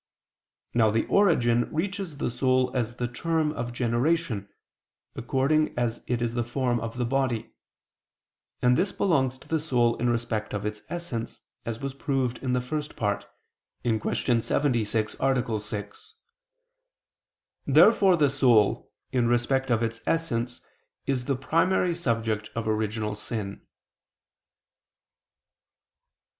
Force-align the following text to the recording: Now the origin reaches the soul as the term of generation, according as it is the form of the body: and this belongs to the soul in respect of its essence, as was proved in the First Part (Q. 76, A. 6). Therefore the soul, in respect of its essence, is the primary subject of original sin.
Now 0.73 0.89
the 0.89 1.05
origin 1.05 1.71
reaches 1.71 2.17
the 2.17 2.31
soul 2.31 2.71
as 2.75 2.95
the 2.95 3.07
term 3.07 3.51
of 3.51 3.71
generation, 3.71 4.49
according 5.15 5.77
as 5.77 6.03
it 6.07 6.23
is 6.23 6.33
the 6.33 6.43
form 6.43 6.79
of 6.79 6.97
the 6.97 7.05
body: 7.05 7.53
and 8.63 8.75
this 8.75 8.91
belongs 8.91 9.37
to 9.37 9.47
the 9.47 9.59
soul 9.59 9.95
in 9.97 10.09
respect 10.09 10.55
of 10.55 10.65
its 10.65 10.81
essence, 10.89 11.41
as 11.67 11.81
was 11.81 11.93
proved 11.93 12.39
in 12.39 12.53
the 12.53 12.61
First 12.61 12.95
Part 12.95 13.27
(Q. 13.83 14.01
76, 14.41 15.15
A. 15.19 15.59
6). 15.59 16.15
Therefore 17.67 18.17
the 18.17 18.29
soul, 18.29 18.91
in 19.11 19.27
respect 19.27 19.69
of 19.69 19.83
its 19.83 20.01
essence, 20.07 20.61
is 21.05 21.25
the 21.25 21.35
primary 21.35 21.93
subject 21.93 22.49
of 22.55 22.67
original 22.67 23.15
sin. 23.15 23.61